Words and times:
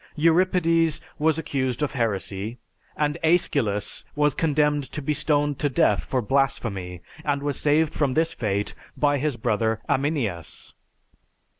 Euripides 0.15 0.99
was 1.19 1.37
accused 1.37 1.83
of 1.83 1.91
heresy, 1.91 2.57
and 2.97 3.19
Aeschylus 3.23 4.03
was 4.15 4.33
condemned 4.33 4.85
to 4.93 4.99
be 4.99 5.13
stoned 5.13 5.59
to 5.59 5.69
death 5.69 6.05
for 6.05 6.23
blasphemy 6.23 7.01
and 7.23 7.43
was 7.43 7.59
saved 7.59 7.93
from 7.93 8.15
this 8.15 8.33
fate 8.33 8.73
by 8.97 9.19
his 9.19 9.37
brother 9.37 9.79
Aminias. 9.87 10.73